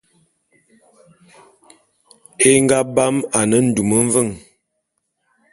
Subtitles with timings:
[2.49, 4.33] É nga bam ane ndum mveng.